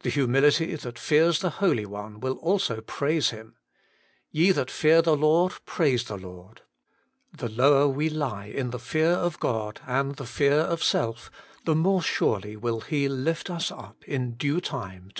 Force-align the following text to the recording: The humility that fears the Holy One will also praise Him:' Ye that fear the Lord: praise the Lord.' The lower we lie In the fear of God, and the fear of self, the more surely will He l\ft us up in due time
The 0.00 0.10
humility 0.10 0.74
that 0.74 0.98
fears 0.98 1.38
the 1.40 1.48
Holy 1.48 1.86
One 1.86 2.20
will 2.20 2.34
also 2.36 2.82
praise 2.82 3.30
Him:' 3.30 3.54
Ye 4.30 4.50
that 4.52 4.70
fear 4.70 5.00
the 5.00 5.16
Lord: 5.16 5.54
praise 5.64 6.04
the 6.04 6.18
Lord.' 6.18 6.60
The 7.34 7.48
lower 7.48 7.88
we 7.88 8.10
lie 8.10 8.44
In 8.44 8.72
the 8.72 8.78
fear 8.78 9.12
of 9.12 9.40
God, 9.40 9.80
and 9.86 10.16
the 10.16 10.26
fear 10.26 10.58
of 10.58 10.82
self, 10.84 11.30
the 11.64 11.74
more 11.74 12.02
surely 12.02 12.58
will 12.58 12.82
He 12.82 13.06
l\ft 13.06 13.48
us 13.48 13.70
up 13.70 14.04
in 14.06 14.34
due 14.34 14.60
time 14.60 15.10